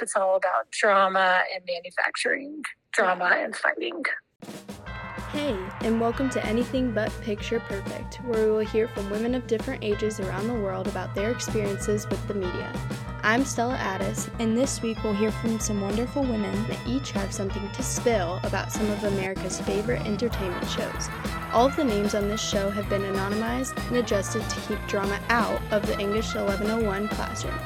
[0.00, 2.62] It's all about drama and manufacturing
[2.92, 4.04] drama and fighting.
[5.32, 9.48] Hey, and welcome to Anything But Picture Perfect, where we will hear from women of
[9.48, 12.72] different ages around the world about their experiences with the media.
[13.22, 17.32] I'm Stella Addis, and this week we'll hear from some wonderful women that each have
[17.32, 21.08] something to spill about some of America's favorite entertainment shows.
[21.52, 25.18] All of the names on this show have been anonymized and adjusted to keep drama
[25.30, 27.58] out of the English 1101 classroom.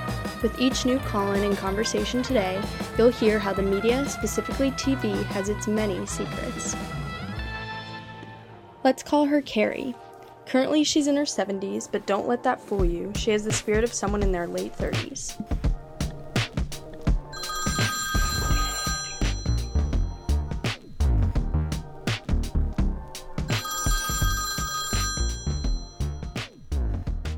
[0.42, 2.60] With each new call in and conversation today,
[2.96, 6.74] you'll hear how the media, specifically TV, has its many secrets.
[8.84, 9.94] Let's call her Carrie.
[10.46, 13.12] Currently, she's in her 70s, but don't let that fool you.
[13.16, 15.36] She has the spirit of someone in their late 30s.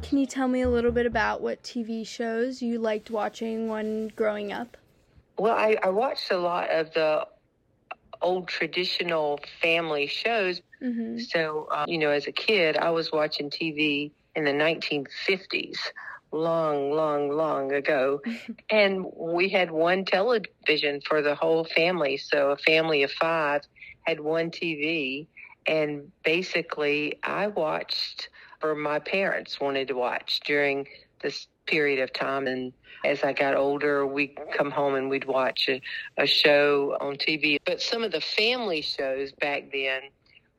[0.03, 4.09] Can you tell me a little bit about what TV shows you liked watching when
[4.09, 4.77] growing up?
[5.39, 7.27] Well, I, I watched a lot of the
[8.23, 10.63] old traditional family shows.
[10.85, 11.19] Mm-hmm.
[11.19, 15.79] So, uh, you know, as a kid, I was watching TV in the 1950s,
[16.31, 18.21] long, long, long ago.
[18.71, 22.19] and we had one television for the whole family.
[22.19, 23.63] So, a family of five
[24.03, 25.27] had one TV.
[25.67, 28.29] And basically, I watched,
[28.63, 30.87] or my parents wanted to watch during
[31.23, 32.47] this period of time.
[32.47, 32.75] And
[33.07, 35.81] as I got older, we'd come home and we'd watch a,
[36.19, 37.57] a show on TV.
[37.65, 40.03] But some of the family shows back then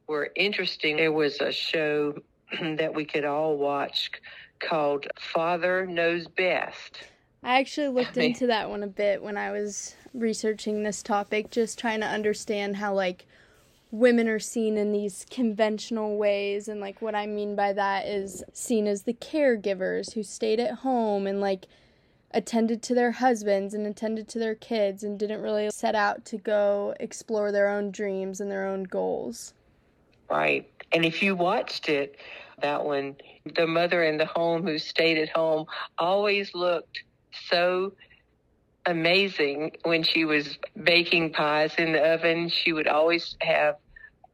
[0.08, 0.98] were interesting.
[0.98, 2.16] There was a show
[2.62, 4.12] that we could all watch
[4.60, 7.00] called Father Knows Best.
[7.44, 11.78] I actually looked into that one a bit when I was researching this topic, just
[11.78, 13.26] trying to understand how, like,
[13.92, 18.44] women are seen in these conventional ways and like what i mean by that is
[18.52, 21.68] seen as the caregivers who stayed at home and like
[22.32, 26.38] attended to their husbands and attended to their kids and didn't really set out to
[26.38, 29.54] go explore their own dreams and their own goals
[30.30, 30.70] right.
[30.92, 32.18] And if you watched it
[32.62, 33.16] that one
[33.56, 35.66] the mother in the home who stayed at home
[35.98, 37.04] always looked
[37.50, 37.94] so
[38.86, 42.50] amazing when she was baking pies in the oven.
[42.50, 43.76] She would always have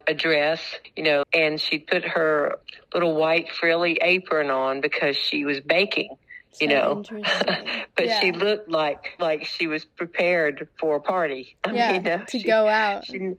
[0.08, 0.62] a dress,
[0.96, 2.58] you know, and she'd put her
[2.94, 6.16] little white frilly apron on because she was baking,
[6.60, 7.04] you So know.
[7.96, 11.56] but she looked like like she was prepared for a party.
[11.64, 13.38] I yeah mean, uh, to she- go out she- and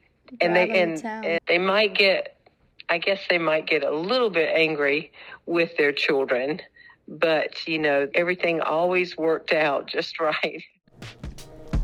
[0.56, 2.36] they out on the and, and they might get
[2.92, 5.12] I guess they might get a little bit angry
[5.46, 6.60] with their children,
[7.08, 10.62] but you know, everything always worked out just right.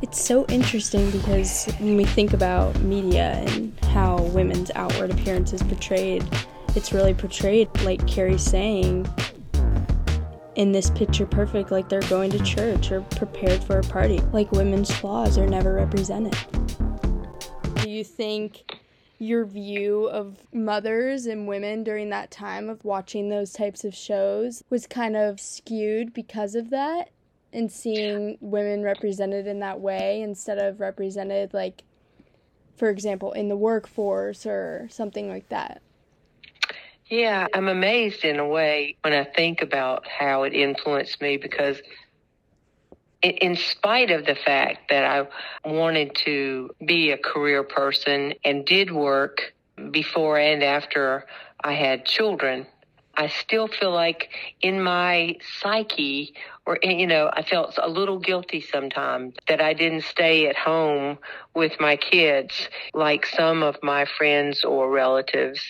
[0.03, 5.63] It's so interesting because when we think about media and how women's outward appearance is
[5.63, 6.29] portrayed,
[6.77, 9.11] it's really portrayed like Carrie's saying
[10.57, 14.19] in this picture perfect, like they're going to church or prepared for a party.
[14.35, 16.37] Like women's flaws are never represented.
[17.77, 18.78] Do you think
[19.19, 24.63] your view of mothers and women during that time of watching those types of shows
[24.71, 27.11] was kind of skewed because of that?
[27.53, 31.83] and seeing women represented in that way instead of represented like
[32.77, 35.81] for example in the workforce or something like that
[37.09, 41.81] Yeah, I'm amazed in a way when I think about how it influenced me because,
[43.23, 48.93] in, spite of the fact that I wanted to be a career person and did
[48.93, 49.55] work
[49.91, 51.27] before and after
[51.63, 52.67] I had children,
[53.17, 54.31] I still feel like
[54.61, 56.35] in my psyche,
[56.67, 61.19] or, you know, I felt a little guilty sometimes that I didn't stay at home
[61.55, 65.61] with my kids like some of my friends or relatives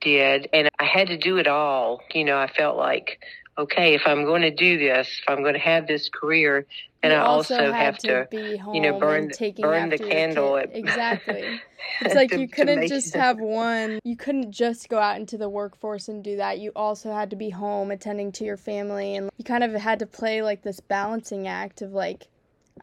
[0.00, 0.48] did.
[0.52, 2.00] And I had to do it all.
[2.12, 3.20] You know, I felt like,
[3.58, 6.66] okay, if I'm going to do this, if I'm going to have this career,
[7.02, 10.56] and You I also, have to, be home you know, burn taking burn the candle
[10.56, 11.60] at- exactly
[12.00, 15.38] it's like to- you couldn't just it- have one you couldn't just go out into
[15.38, 19.14] the workforce and do that you also had to be home attending to your family
[19.14, 22.26] and you kind of had to play like this balancing act of like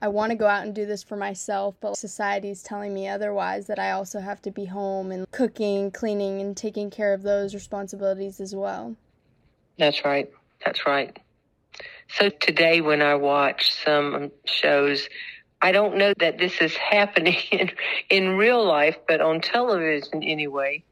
[0.02, 3.68] I want to go out and do this for myself, but society's telling me otherwise
[3.68, 7.54] that I also have to be home and cooking, cleaning, and taking care of those
[7.54, 8.96] responsibilities as well.
[9.78, 10.30] That's right.
[10.66, 11.18] That's right.
[12.10, 15.08] So today, when I watch some shows,
[15.62, 17.72] I don't know that this is happening in,
[18.10, 20.84] in real life, but on television anyway.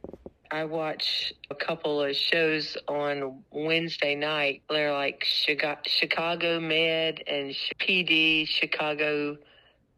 [0.54, 4.64] I watch a couple of shows on Wednesday night.
[4.70, 9.38] They're like Chicago, Chicago Med and PD Chicago.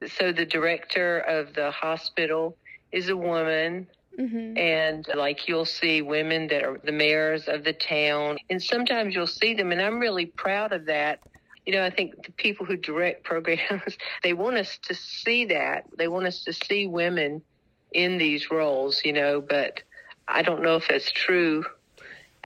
[0.05, 2.55] So the director of the hospital
[2.91, 3.87] is a woman
[4.17, 9.15] hmm and like you'll see women that are the mayors of the town and sometimes
[9.15, 11.19] you'll see them and i'm really proud of that
[11.65, 15.85] you know, I think the people who direct programs, they want us to see that.
[15.97, 17.41] They want us to see women
[17.91, 19.81] in these roles, you know, but
[20.27, 21.63] I don't know if that's true.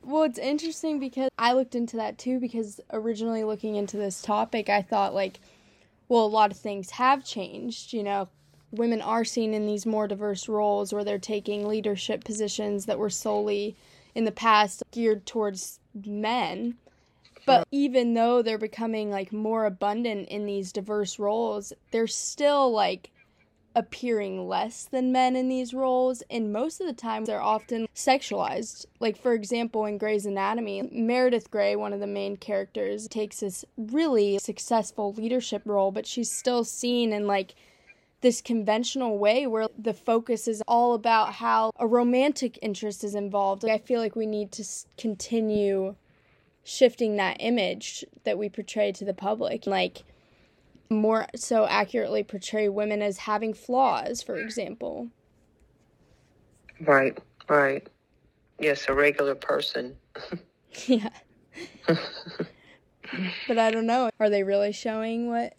[0.03, 4.69] Well, it's interesting because I looked into that too because originally looking into this topic,
[4.69, 5.39] I thought like,
[6.09, 8.29] well, a lot of things have changed, you know.
[8.71, 13.09] Women are seen in these more diverse roles where they're taking leadership positions that were
[13.09, 13.75] solely
[14.13, 16.75] in the past geared towards men.
[17.45, 23.11] But even though they're becoming like more abundant in these diverse roles, they're still like
[23.73, 26.23] appearing less than men in these roles.
[26.29, 28.85] And most of the time they're often sexualized.
[28.99, 33.63] Like for example in Grey's Anatomy Meredith Grey one of the main characters takes this
[33.77, 37.55] really successful leadership role but she's still seen in like
[38.21, 43.63] this conventional way where the focus is all about how a romantic interest is involved
[43.63, 44.65] I feel like we need to
[44.97, 45.95] continue
[46.63, 50.03] shifting that image that we portray to the public like
[50.89, 55.09] more so accurately portray women as having flaws, for example.
[56.81, 57.17] Right,
[57.49, 57.87] right.
[58.59, 59.95] Yes, a regular person.
[60.87, 61.09] yeah.
[63.47, 64.09] but I don't know.
[64.19, 65.53] Are they really showing what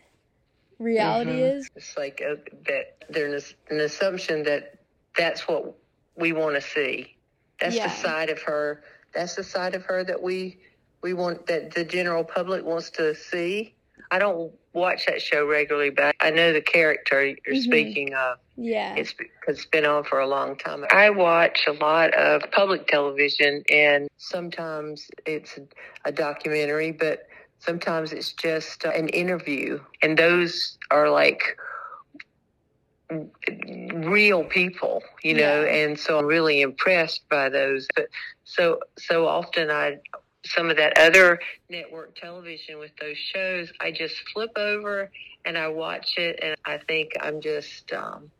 [0.78, 1.58] reality mm-hmm.
[1.58, 1.70] is?
[1.76, 4.78] It's like a, that there's an assumption that
[5.16, 5.74] that's what
[6.16, 7.16] we want to see.
[7.60, 7.88] That's yeah.
[7.88, 8.82] the side of her.
[9.14, 10.58] That's the side of her that we
[11.02, 13.74] we want that the general public wants to see.
[14.10, 17.60] I don't watch that show regularly, but I know the character you're mm-hmm.
[17.60, 18.38] speaking of.
[18.56, 18.94] Yeah.
[18.94, 19.14] It's,
[19.46, 20.84] it's been on for a long time.
[20.90, 25.58] I watch a lot of public television, and sometimes it's
[26.04, 27.27] a documentary, but
[27.58, 29.80] sometimes it's just an interview.
[30.02, 31.56] And those are like
[33.10, 35.74] real people, you know, yeah.
[35.74, 37.86] and so I'm really impressed by those.
[37.94, 38.08] But
[38.44, 39.98] so so often I
[40.44, 45.10] some of that other network television with those shows, I just flip over
[45.44, 48.30] and I watch it, and I think I'm just um,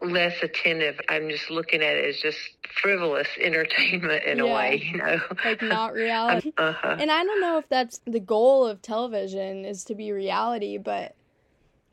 [0.00, 1.00] less attentive.
[1.08, 2.38] I'm just looking at it as just
[2.80, 4.44] frivolous entertainment in yeah.
[4.44, 6.52] a way, you know, like not reality.
[6.56, 6.96] uh-huh.
[6.98, 11.14] And I don't know if that's the goal of television is to be reality, but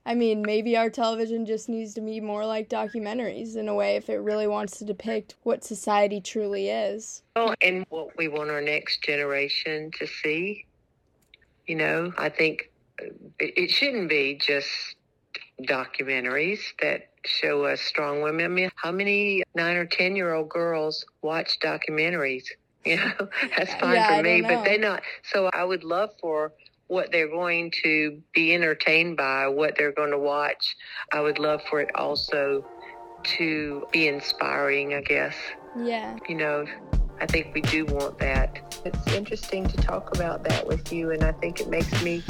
[0.08, 3.96] I mean, maybe our television just needs to be more like documentaries in a way
[3.96, 7.24] if it really wants to depict what society truly is.
[7.36, 10.68] Well, and what we want our next generation to see.
[11.66, 12.70] You know, I think
[13.40, 14.96] it shouldn't be just
[15.62, 18.46] documentaries that show us strong women.
[18.46, 22.46] I mean, how many nine or 10 year old girls watch documentaries?
[22.86, 25.02] You know, that's fine yeah, for me, but they're not.
[25.24, 26.54] So I would love for
[26.86, 30.76] what they're going to be entertained by, what they're going to watch.
[31.12, 32.64] I would love for it also
[33.24, 35.36] to be inspiring, I guess.
[35.76, 36.16] Yeah.
[36.30, 36.66] You know,
[37.20, 38.80] I think we do want that.
[38.86, 42.24] It's interesting to talk about that with you, and I think it makes me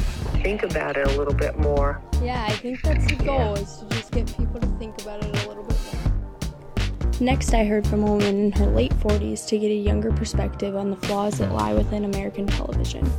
[0.45, 1.99] think about it a little bit more.
[2.21, 3.63] Yeah, I think that's the goal, yeah.
[3.63, 7.19] is to just get people to think about it a little bit more.
[7.19, 10.75] Next, I heard from a woman in her late 40s to get a younger perspective
[10.75, 13.11] on the flaws that lie within American television.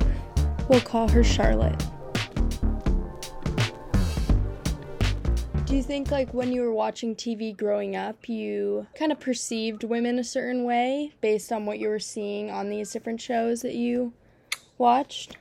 [0.68, 1.84] We'll call her Charlotte.
[5.64, 9.82] Do you think, like, when you were watching TV growing up, you kind of perceived
[9.82, 13.74] women a certain way based on what you were seeing on these different shows that
[13.74, 14.12] you
[14.78, 15.36] watched?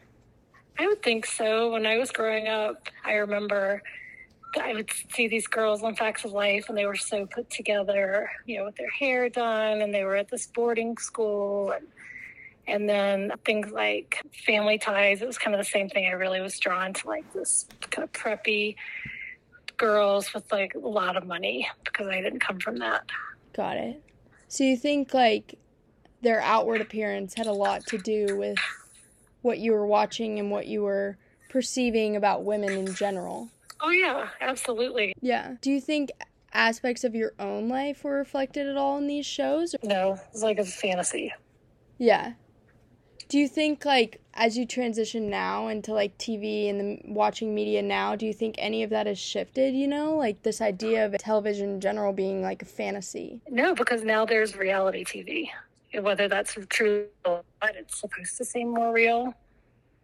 [0.77, 1.71] I would think so.
[1.71, 3.81] When I was growing up, I remember
[4.61, 8.29] I would see these girls on Facts of Life, and they were so put together,
[8.45, 11.87] you know, with their hair done, and they were at this boarding school, and
[12.67, 16.07] and then things like family ties, it was kind of the same thing.
[16.07, 18.75] I really was drawn to like this kind of preppy
[19.77, 23.03] girls with like a lot of money because I didn't come from that.
[23.53, 24.01] Got it.
[24.47, 25.59] So you think like
[26.21, 28.57] their outward appearance had a lot to do with
[29.45, 31.17] what you were watching and what you were
[31.49, 33.49] perceiving about women in general?
[33.79, 35.13] Oh, yeah, absolutely.
[35.21, 35.55] Yeah.
[35.61, 36.11] Do you think
[36.51, 39.75] aspects of your own life were reflected at all in these shows?
[39.83, 41.31] No, it's like a fantasy.
[41.99, 42.33] Yeah.
[43.29, 47.81] Do you think like as you transition now into like TV and the watching media
[47.81, 50.15] now, do you think any of that has shifted, you know?
[50.15, 53.41] Like this idea of television in general being like a fantasy?
[53.49, 55.49] No, because now there's reality TV.
[56.01, 57.05] Whether that's true
[57.65, 59.33] not, it's supposed to seem more real.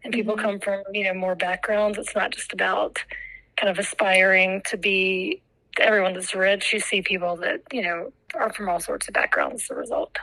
[0.04, 0.46] And people mm-hmm.
[0.46, 1.98] come from, you know, more backgrounds.
[1.98, 3.04] It's not just about
[3.58, 5.42] kind of aspiring to be
[5.80, 6.74] everyone that's rich.
[6.74, 10.18] You see people that, you know, are from all sorts of backgrounds as a result.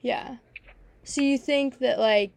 [0.00, 0.36] Yeah.
[1.04, 2.32] So you think that like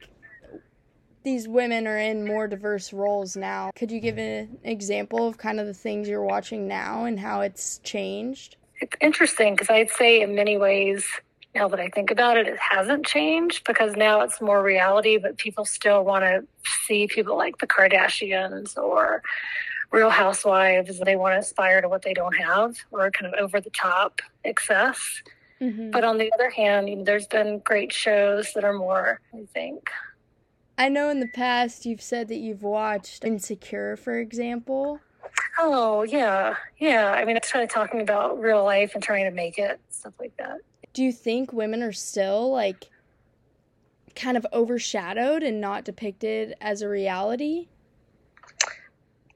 [1.24, 3.70] these women are in more diverse roles now.
[3.76, 7.42] Could you give an example of kind of the things you're watching now and how
[7.42, 8.56] it's changed?
[8.80, 11.06] It's interesting because I'd say in many ways
[11.54, 15.38] now that I think about it, it hasn't changed because now it's more reality, but
[15.38, 16.46] people still want to
[16.86, 19.22] see people like the Kardashians or
[19.92, 21.00] Real Housewives.
[21.00, 24.22] They want to aspire to what they don't have or kind of over the top
[24.46, 25.22] excess.
[25.60, 25.92] Mm-hmm.
[25.92, 29.46] But on the other hand, you know, there's been great shows that are more, I
[29.54, 29.90] think.
[30.78, 35.00] I know in the past you've said that you've watched Insecure, for example.
[35.60, 36.56] Oh, yeah.
[36.80, 37.12] Yeah.
[37.12, 40.14] I mean, it's kind of talking about real life and trying to make it, stuff
[40.20, 40.58] like that.
[40.94, 42.90] Do you think women are still like
[44.16, 47.68] kind of overshadowed and not depicted as a reality?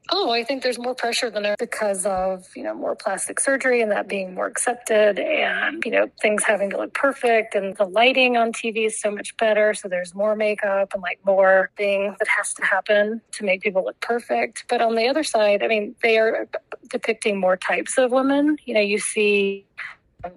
[0.08, 3.82] Oh, I think there's more pressure than ever because of, you know, more plastic surgery
[3.82, 7.86] and that being more accepted and, you know, things having to look perfect and the
[7.86, 9.74] lighting on TV is so much better.
[9.74, 13.84] So there's more makeup and like more things that has to happen to make people
[13.84, 14.64] look perfect.
[14.68, 16.46] But on the other side, I mean, they are
[16.88, 18.58] depicting more types of women.
[18.64, 19.66] You know, you see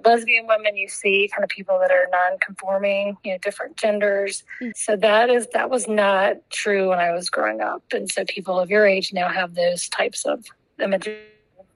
[0.06, 4.72] lesbian women you see kind of people that are non-conforming you know different genders mm.
[4.76, 8.60] so that is that was not true when i was growing up and so people
[8.60, 10.46] of your age now have those types of
[10.82, 11.18] images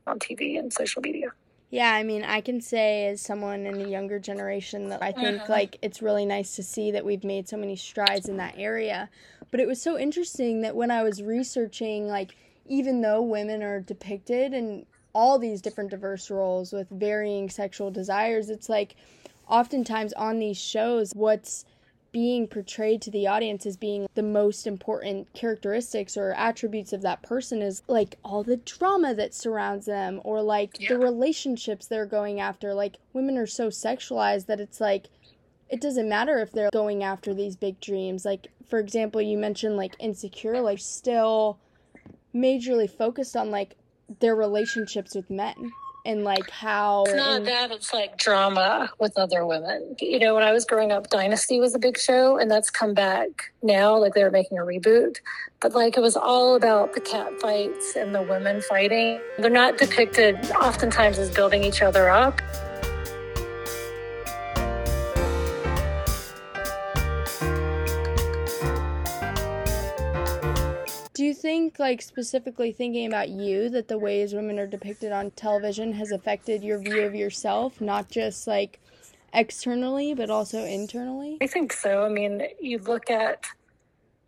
[0.08, 1.28] on tv and social media
[1.74, 5.42] yeah, I mean, I can say as someone in the younger generation that I think
[5.42, 5.52] mm-hmm.
[5.52, 9.10] like it's really nice to see that we've made so many strides in that area.
[9.50, 12.36] But it was so interesting that when I was researching like
[12.68, 18.50] even though women are depicted and all these different diverse roles with varying sexual desires.
[18.50, 18.96] It's like
[19.48, 21.66] oftentimes on these shows, what's
[22.12, 27.24] being portrayed to the audience as being the most important characteristics or attributes of that
[27.24, 30.90] person is like all the drama that surrounds them or like yeah.
[30.90, 32.74] the relationships they're going after.
[32.74, 35.08] Like women are so sexualized that it's like
[35.70, 38.26] it doesn't matter if they're going after these big dreams.
[38.26, 41.58] Like for example, you mentioned like insecure, like still
[42.34, 43.76] majorly focused on like
[44.20, 45.72] their relationships with men
[46.06, 49.96] and like how it's not that it's like drama with other women.
[50.00, 52.94] You know when i was growing up dynasty was a big show and that's come
[52.94, 55.18] back now like they're making a reboot.
[55.62, 59.20] But like it was all about the cat fights and the women fighting.
[59.38, 62.42] They're not depicted oftentimes as building each other up
[71.44, 76.12] think, like, specifically thinking about you, that the ways women are depicted on television has
[76.12, 78.80] affected your view of yourself, not just like
[79.34, 81.38] externally, but also internally?
[81.42, 82.06] I think so.
[82.06, 83.44] I mean, you look at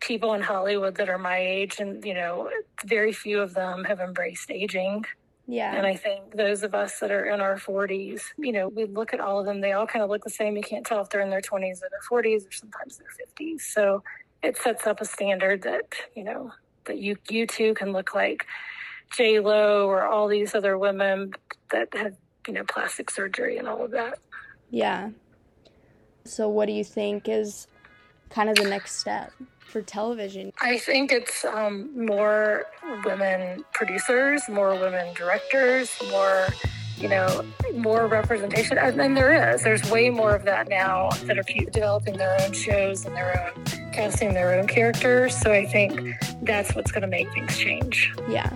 [0.00, 2.50] people in Hollywood that are my age, and, you know,
[2.84, 5.06] very few of them have embraced aging.
[5.46, 5.74] Yeah.
[5.74, 9.14] And I think those of us that are in our 40s, you know, we look
[9.14, 10.54] at all of them, they all kind of look the same.
[10.54, 13.62] You can't tell if they're in their 20s or their 40s or sometimes their 50s.
[13.62, 14.02] So
[14.42, 16.52] it sets up a standard that, you know,
[16.86, 18.46] that you you too can look like
[19.10, 21.32] J Lo or all these other women
[21.70, 22.16] that had
[22.46, 24.18] you know plastic surgery and all of that.
[24.70, 25.10] Yeah.
[26.24, 27.68] So what do you think is
[28.30, 30.52] kind of the next step for television?
[30.60, 32.64] I think it's um, more
[33.04, 36.48] women producers, more women directors, more
[36.98, 38.78] you know, more representation.
[38.78, 39.62] And there is.
[39.62, 43.64] There's way more of that now that are developing their own shows and their own
[43.96, 45.34] casting their own characters.
[45.36, 48.12] So I think that's what's going to make things change.
[48.28, 48.52] Yeah.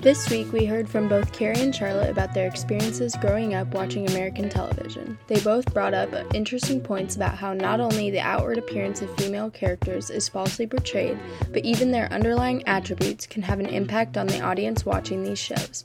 [0.00, 4.08] This week, we heard from both Carrie and Charlotte about their experiences growing up watching
[4.08, 5.18] American television.
[5.26, 9.50] They both brought up interesting points about how not only the outward appearance of female
[9.50, 11.18] characters is falsely portrayed,
[11.52, 15.84] but even their underlying attributes can have an impact on the audience watching these shows.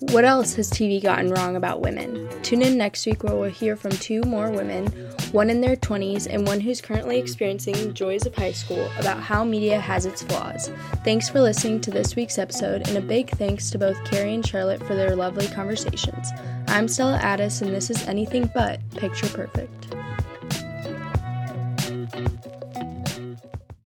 [0.00, 2.28] What else has TV gotten wrong about women?
[2.42, 4.88] Tune in next week where we'll hear from two more women,
[5.30, 9.20] one in their 20s and one who's currently experiencing the joys of high school, about
[9.20, 10.70] how media has its flaws.
[11.04, 14.44] Thanks for listening to this week's episode, and a big thanks to both Carrie and
[14.44, 16.30] Charlotte for their lovely conversations.
[16.66, 19.93] I'm Stella Addis, and this is Anything But Picture Perfect.